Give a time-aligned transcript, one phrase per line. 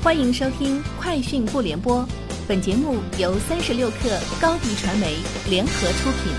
[0.00, 2.02] 欢迎收听《快讯不联播》，
[2.46, 5.16] 本节目由三十六克高低传媒
[5.50, 6.32] 联合出品。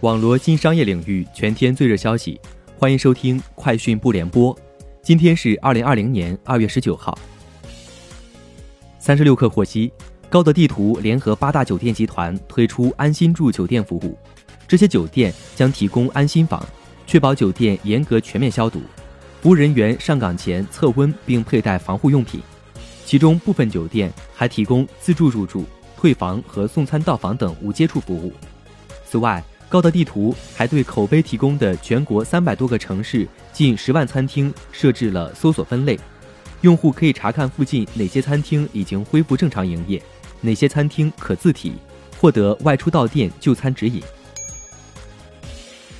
[0.00, 2.40] 网罗新商业领域全天最热消息，
[2.76, 4.52] 欢迎收听《快讯不联播》。
[5.02, 7.16] 今天是二零二零年二月十九号。
[8.98, 9.92] 三十六克获悉，
[10.28, 14.18] 高德地图联合八大酒店集团推出安心住酒店服务，
[14.66, 16.60] 这些酒店将提供安心房，
[17.06, 18.82] 确保酒店严格全面消毒。
[19.46, 22.40] 服务人员上岗前测温并佩戴防护用品，
[23.04, 25.64] 其中部分酒店还提供自助入住、
[25.96, 28.32] 退房和送餐到房等无接触服务。
[29.08, 35.96] 此外，高德地图还对口碑提供的全国三百多个城市近十万餐厅设置了搜索分类，
[36.62, 40.02] 用户可以查看附近哪些餐厅已经恢复正常营业，
[40.40, 41.74] 哪些餐厅可自提，
[42.18, 44.02] 获得外出到店就餐指引。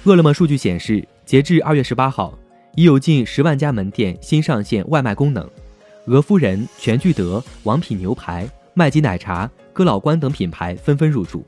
[0.03, 2.37] 饿了么数据显示，截至二月十八号。
[2.77, 5.49] 已有近十万家门店新上线外卖功能，
[6.09, 11.43] 俄夫人、全聚德、王品牛排、麦吉奶茶、哥老关等品牌纷纷入驻。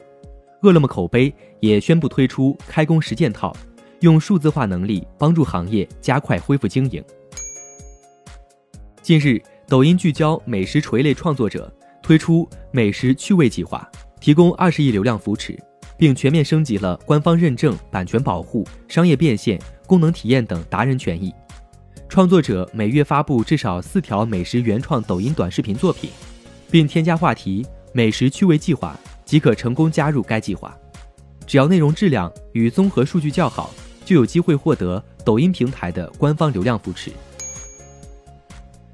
[0.62, 3.54] 饿了么口碑也宣布推出开工实践套，
[4.00, 7.04] 用数字化能力帮助行业加快恢复经营。
[9.02, 11.70] 近日，抖音聚焦美食垂类创作者，
[12.02, 13.86] 推出美食趣味计划，
[14.18, 15.58] 提供二十亿流量扶持。
[15.98, 21.34] 并全面升级了官方认证、版权保护、商业变现、功能体验等达人权益。
[22.08, 26.10] 创作者每月发布至少四条美食原创抖音短视频作品，
[26.70, 30.76] 并添加话题“美食趣味计划”，即可成功加入该计划。
[31.46, 37.10] 只要内容质量与综合数据较好，就有机会获得抖音平台的官方流量扶持。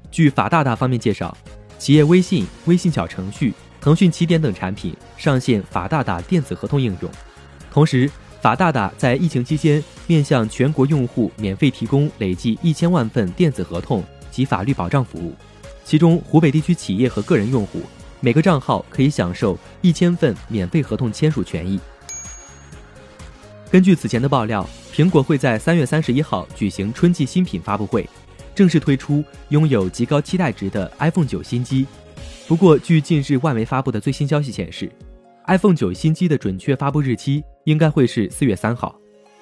[0.09, 1.37] 据法大大方面介绍，
[1.77, 3.53] 企业微信、微信小程序。
[3.81, 7.11] 腾讯起点等产品上线法大大电子合同应用，
[7.69, 8.09] 同时
[8.45, 15.33] 法大大在疫情期间面向全国用户免费提供累计一千万份电子合同及法律保障服务，
[15.83, 17.81] 其中湖北地区企业和个人用户
[18.19, 21.79] 每个账号可以享受一千份免费合同签署权益。
[23.71, 24.63] 根据此前的爆料，
[24.93, 28.07] 苹果会在三月三十一号举行春季新品发布会，
[28.53, 31.87] 正式推出拥有极高期待值的 iPhone 九新机。
[32.47, 34.91] 不过，据近日外媒发布的最新消息显示
[35.47, 38.95] ，iPhone 九新机的准确发布日期应该会是四月三号，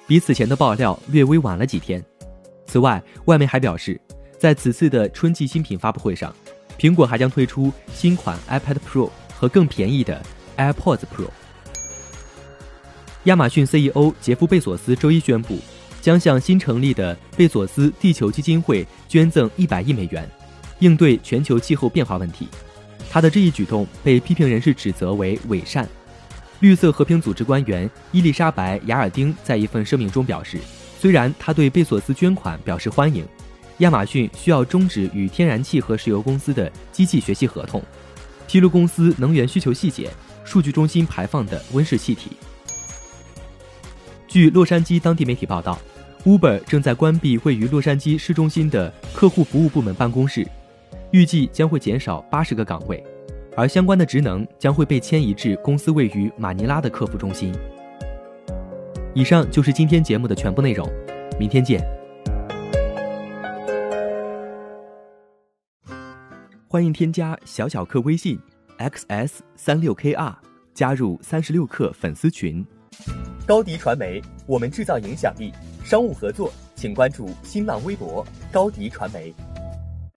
[0.06, 2.02] 比此前的爆料略微晚了几天。
[2.66, 4.00] 此外，外媒还表示，
[4.38, 6.34] 在此次的春季新品发布会上，
[6.78, 10.20] 苹果还将推出新款 iPad Pro 和更便宜的
[10.56, 11.28] AirPods Pro。
[13.24, 15.58] 亚马逊 CEO 杰夫·贝索斯周一宣布，
[16.00, 20.26] 将向新成立的贝索斯地球基金会捐赠一百亿美元，
[20.78, 22.48] 应对全球气候变化问题。
[23.10, 25.86] 他的这一举动被批评人士指责为伪善。
[26.60, 30.58] 绿色和平组织官员伊丽莎白·雅尔丁在一份声明中表示，
[30.98, 33.26] 虽然他对贝索斯捐款表示欢迎，
[33.78, 37.82] 亚马逊需要终止与天然气和石油公司的机器学习合同，
[38.46, 40.10] 披露公司能源需求细节、
[40.44, 42.30] 数据中心排放的温室气体。
[44.26, 45.78] 据洛杉矶当地媒体报道
[46.24, 50.46] ，Uber 正在关闭位于洛杉矶市中心的客户服务部门办公室。
[51.10, 53.00] 预计将会减少八十个岗位，
[53.56, 57.54] 而相关的职能将会被迁移至公司位于马尼拉的客服中心。
[59.14, 60.90] 以上就是今天节目的全部内容，
[61.38, 61.80] 明天见。
[66.66, 68.36] 欢迎添加小小客微信
[68.78, 70.34] xs 三六 kr
[70.74, 72.66] 加入三十六课粉丝群。
[73.46, 75.52] 高迪传媒，我们制造影响力。
[75.84, 79.32] 商务合作，请关注新浪微博高迪传媒。